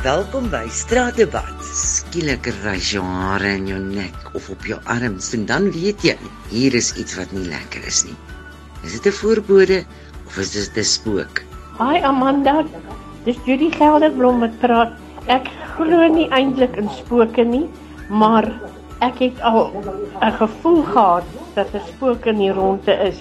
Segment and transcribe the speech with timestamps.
[0.00, 1.58] Welkom by Straatdebat.
[1.76, 6.14] Skielik ras jou hare in jou nek of op jou arms en dan weet jy,
[6.48, 8.16] hier is iets wat nie lekker is nie.
[8.80, 9.84] Is dit 'n voorbode
[10.24, 11.44] of is dit 'n spook?
[11.76, 12.64] Hi Amanda,
[13.26, 14.96] dis Judy Gelderblom wat praat.
[15.26, 17.68] Ek glo nie eintlik in spooke nie,
[18.08, 18.48] maar
[19.00, 19.68] ek het al
[20.22, 21.24] 'n gevoel gehad
[21.54, 23.20] dat 'n spook in die ronde is.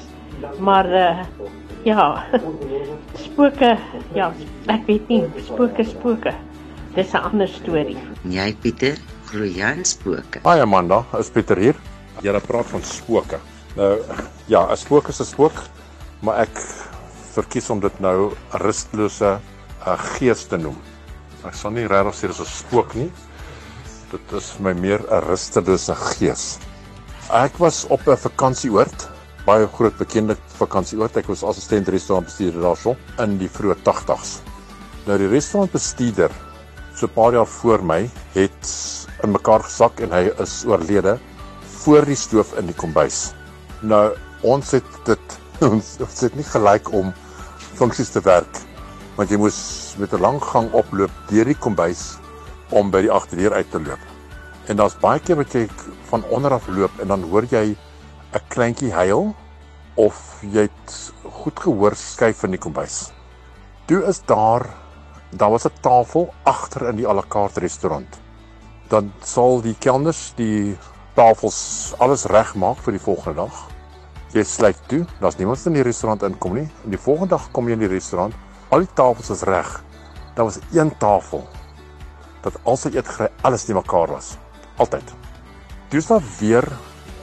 [0.60, 1.20] Maar uh,
[1.84, 2.24] ja,
[3.28, 3.78] spooke,
[4.14, 4.32] ja,
[4.68, 6.34] ek weet nie, spooke spooke.
[6.96, 7.98] Dis 'n ander storie.
[8.26, 8.98] Jy Pieter,
[9.30, 10.42] glo jy in spooke?
[10.42, 11.76] Hi Amanda, is Pieter hier.
[12.26, 13.38] Jy praat van spooke.
[13.76, 14.02] Nou
[14.48, 15.54] ja, 'n spook is 'n spook,
[16.22, 16.58] maar ek
[17.36, 19.40] verkies om dit nou 'n rustelose
[19.86, 20.78] uh, gees te noem.
[21.46, 23.12] Ek sal nie regtig sê dis 'n spook nie.
[24.12, 26.58] Dit is my meer 'n rustelose gees.
[27.30, 29.10] Ek was op 'n vakansieoord,
[29.46, 31.18] baie groot bekende vakansieoord.
[31.18, 34.42] Ek was assistent restaurantbestuurder daarso in die vroeë 80's.
[35.06, 36.32] Nou die restaurantbestuurder
[37.00, 38.68] so 'n paar jaar voor my het
[39.24, 41.20] in mekaar gesak en hy is oorlede
[41.80, 43.34] voor die stoof in die kombuis.
[43.82, 45.40] Nou ons het dit
[45.72, 47.14] ons het nie gelyk om
[47.80, 48.60] funksies te werk
[49.16, 52.18] want jy moes met 'n lang gang oploop deur die kombuis
[52.70, 54.04] om by die agterdeur uit te loop.
[54.68, 55.68] En daar's baie keer wat jy
[56.10, 57.76] van onder af loop en dan hoor jy
[58.34, 59.36] 'n kleintjie huil
[59.96, 63.12] of jy het goed gehoor skuif in die kombuis.
[63.88, 64.68] Toe is daar
[65.30, 68.20] daar was 'n tafel agter in die à la carte restaurant.
[68.88, 70.78] Dan sal die kelners die
[71.14, 73.68] tafels alles regmaak vir die volgende dag.
[74.32, 76.70] Jy sluit toe, daar's niemand in die restaurant inkom nie.
[76.84, 78.34] En die volgende dag kom jy in die restaurant,
[78.70, 79.84] al die tafels is reg.
[80.36, 81.48] Daar was een tafel
[82.42, 84.38] dat al sy eetgery alles nie mekaar was.
[84.78, 85.14] Altyd.
[85.90, 86.68] Dis dan weer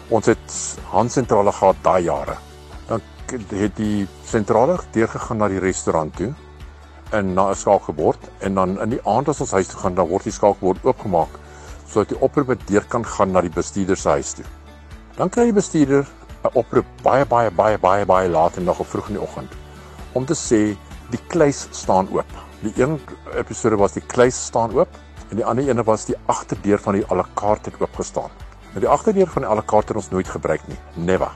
[0.08, 2.36] ons het handsentrale gehad daai jare.
[2.88, 3.00] Dan
[3.50, 6.34] het die sentrale deurgegaan na die restaurant toe
[7.12, 10.08] in na 'n skaakbord en dan in die aand as ons huis toe gaan dan
[10.08, 11.28] word die skaakbord oopgemaak
[11.86, 14.44] sodat die oproep deur kan gaan na die bestuurder se huis toe.
[15.16, 16.06] Dan kry die bestuurder
[16.44, 19.52] 'n oproep baie baie baie baie baie laat en nog vroeg in die oggend
[20.12, 20.76] om te sê
[21.10, 22.32] die kluis staan oop.
[22.62, 23.00] Die een
[23.36, 24.88] episode was die kluis staan oop
[25.30, 28.30] en die ander ene was die agterdeur van die à la carte het oop gestaan.
[28.72, 30.78] Nou die agterdeur van die à la carte het ons nooit gebruik nie.
[30.94, 31.30] Never.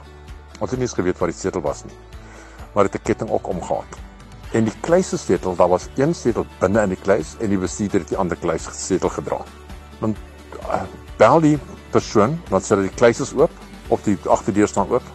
[0.59, 1.95] Ons het nie eens geweet wat die sleutel was nie.
[2.73, 4.00] Maar dit het 'n ketting ook omgehad
[4.51, 8.03] en die kluis sleutel, daar was een sleutel binne in die kluis en die bestuurder
[8.03, 9.39] het die ander kluis sleutel gedra.
[10.01, 10.15] Dan
[10.67, 10.83] uh,
[11.19, 11.57] bel die
[11.91, 13.53] persoon, dan sê hy die kluis is oop
[13.91, 15.07] of die agterdeur staan oop,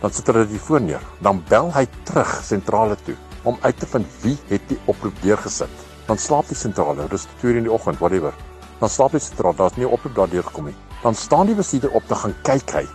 [0.00, 1.02] dan sit hulle die foon neer.
[1.22, 3.16] Dan bel hy terug sentrale toe
[3.48, 5.86] om uit te vind wie het die oproep deurgesit.
[6.08, 8.34] Dan slaap die sentrale, dis 2:00 in die oggend, whatever.
[8.80, 10.76] Dan slaap die sentrale, daar's nie oproep daardeur gekom nie.
[11.02, 12.86] Dan staan die bestuurder op te gaan kyk hy.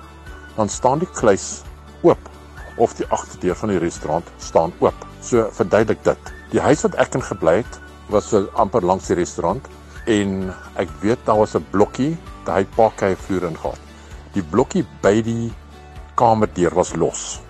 [0.55, 1.63] Dan staan die kluis
[2.03, 2.34] oop
[2.77, 5.05] of die agterdeur van die restaurant staan oop.
[5.21, 6.31] So verduidelik dit.
[6.51, 9.65] Die huis wat ek in gebly het, was so amper langs die restaurant
[10.11, 13.79] en ek weet daar was 'n blokkie, daai pakke vloer in gehad.
[14.33, 15.53] Die blokkie by die
[16.15, 17.41] kamerdeur was los.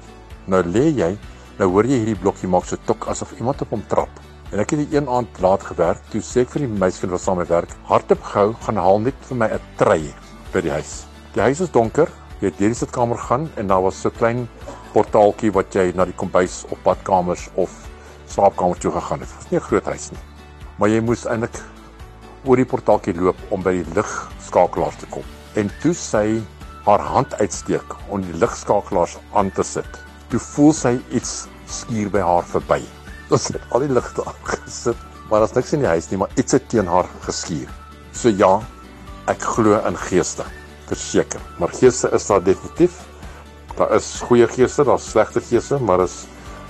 [0.48, 1.18] Nou lê jy,
[1.60, 4.10] nou hoor jy hierdie blokkie maak so tok asof iemand op hom trap.
[4.52, 7.22] En ek het die een aand laat gewerk, toe sê ek vir die meisie wat
[7.22, 10.14] saam met werk, hardop gehou, gaan haal net vir my 'n trei
[10.54, 11.06] by die huis.
[11.34, 12.08] Die huis is donker,
[12.40, 14.48] jy het deur die sitkamer gaan en daar was so klein
[14.96, 17.74] portaaltjie wat jy na die kombuis of badkamers of
[18.32, 19.30] slaapkamers toe gegaan het.
[19.30, 20.24] Dit was nie 'n groot huis nie.
[20.80, 21.58] Maar jy moes eintlik
[22.46, 25.24] oor die portaaltjie loop om by die ligskakelaars te kom.
[25.56, 26.42] En toe sy
[26.86, 30.00] haar hand uitsteek om die ligskakelaars aan te sit.
[30.30, 32.82] Toe voel sy iets skuur by haar verby.
[33.30, 34.98] Ons het al die ligte aangesit,
[35.30, 37.70] maar daar's niks in die huis nie, maar iets het teen haar geskuur.
[38.14, 38.62] So ja,
[39.28, 40.46] ek glo in geeste.
[40.86, 43.02] Verseker, maar geeste is daar definitief
[43.76, 46.24] daar is goeie geeste, daar's slegte geeste, maar is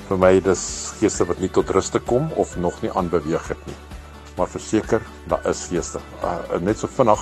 [0.08, 0.64] vir my dis
[1.00, 3.78] geeste wat nie tot rus te kom of nog nie aanbeweeg het nie.
[4.38, 6.02] Maar verseker, daar is geeste.
[6.24, 7.22] Uh, net so vinnig,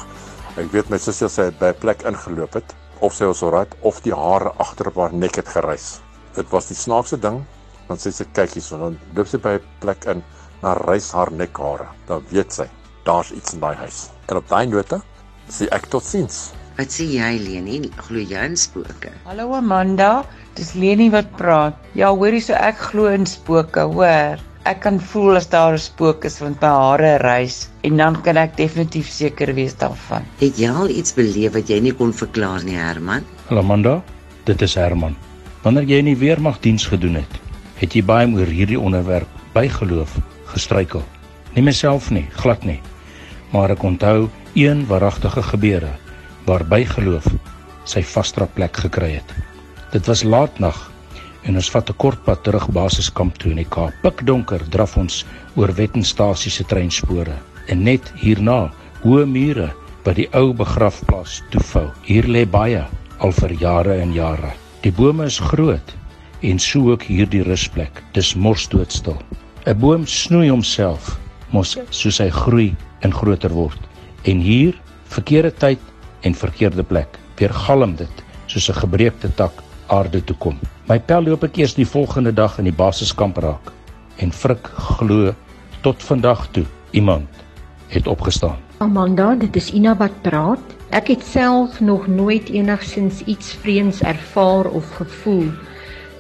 [0.57, 3.99] ek weet my sussie sê by 'n plek ingeloop het of sy was alright of
[4.01, 5.99] die hare agter haar nek het gereis.
[6.35, 7.43] Dit was die snaakste ding,
[7.87, 10.23] want sy sê kyk hierson, dan loop sy by 'n plek in,
[10.61, 11.87] na reis haar nekhare.
[12.07, 12.69] Dan weet sy,
[13.03, 14.09] daar's iets in daai huis.
[14.29, 15.01] En op daai note
[15.49, 16.53] sê ek totsiens.
[16.73, 17.83] Wat sê jy Leni?
[18.01, 19.11] Glo jy in spooke?
[19.27, 20.23] Hallo Amanda,
[20.57, 21.77] dis Leni wat praat.
[21.93, 24.41] Ja, hoorie so ek glo in spooke, hoor.
[24.65, 28.37] Ek kan voel as daar 'n spook is want my hare reis en dan kan
[28.37, 30.25] ek definitief seker wees daarvan.
[30.39, 33.21] Het jy al iets beleef wat jy nie kon verklaar nie, Herman?
[33.49, 34.01] Hallo Amanda,
[34.45, 35.15] dit is Herman.
[35.61, 37.33] Wanneer jy in die weermag diens gedoen het,
[37.75, 41.03] het jy baie oor hierdie onderwerp bygeloof gestruikel.
[41.53, 42.81] Nie myself nie, glad nie.
[43.51, 46.01] Maar ek onthou een waaragtige gebeure
[46.45, 47.27] waar bygeloof
[47.89, 49.29] sy vasdra plek gekry het.
[49.91, 50.77] Dit was laatnag
[51.43, 53.93] en ons vat 'n kort pad terug basiskamp toe in die Kaap.
[54.01, 55.25] Pikdonker draf ons
[55.55, 57.35] oor Wettenstasie se treinspore
[57.67, 58.71] en net hierna
[59.03, 59.73] hoë mure
[60.03, 61.91] wat die ou begrafplaas toefou.
[62.03, 62.83] Hier lê baie
[63.19, 64.53] al vir jare en jare.
[64.81, 65.93] Die bome is groot
[66.41, 68.03] en so ook hierdie rusplek.
[68.13, 69.17] Dis mors doodstil.
[69.65, 71.17] 'n Boom snoei homself
[71.51, 73.79] mos soos hy groei en groter word.
[74.25, 74.73] En hier,
[75.05, 75.79] verkeerde tyd
[76.23, 80.59] en verkeerde plek, weergalm dit soos 'n gebreekte tak aarde toe kom.
[80.87, 83.71] My pel loop ek eers die volgende dag in die basiskamp raak
[84.17, 84.67] en frik
[84.97, 85.33] glo
[85.81, 87.27] tot vandag toe iemand
[87.87, 88.57] het opgestaan.
[88.77, 90.59] Amanda, dit is Ina wat praat.
[90.89, 95.51] Ek het self nog nooit enigsins iets vreemds ervaar of gevoel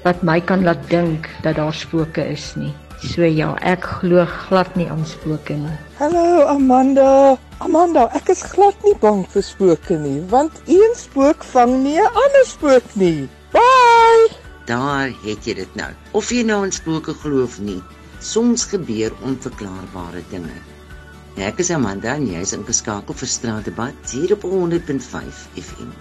[0.03, 2.73] wat my kan laat dink dat daar spooke is nie.
[3.03, 5.73] So ja, ek glo glad nie aan spooke nie.
[5.99, 7.35] Hallo Amanda.
[7.59, 12.07] Amanda, ek is glad nie bang vir spooke nie, want een spook vang nie 'n
[12.23, 13.27] ander spook nie.
[13.51, 14.31] Bye.
[14.71, 15.91] Daar het jy dit nou.
[16.13, 17.81] Of jy nou in spooke glo of nie,
[18.19, 20.55] soms gebeur onverklaarbare dinge.
[21.35, 25.91] Ek is Amanda en jy is ingeskakel vir Straatdebat hier op 100.5 FM.